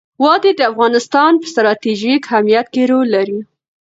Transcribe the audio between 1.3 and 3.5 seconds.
په ستراتیژیک اهمیت کې رول لري.